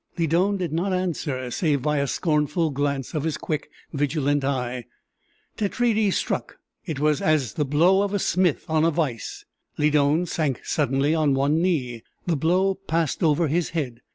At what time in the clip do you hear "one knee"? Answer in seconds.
11.35-12.01